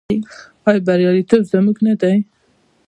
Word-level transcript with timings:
آیا 0.67 0.81
بریالیتوب 0.87 1.41
زموږ 1.51 1.77
نه 1.87 1.93
دی؟ 2.01 2.15